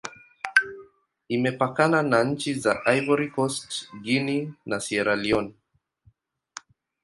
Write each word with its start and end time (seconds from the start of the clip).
Imepakana 1.29 2.03
na 2.03 2.23
nchi 2.23 2.53
za 2.53 2.77
Ivory 2.85 3.29
Coast, 3.35 3.89
Guinea, 4.03 4.51
na 4.65 4.79
Sierra 4.79 5.15
Leone. 5.15 5.53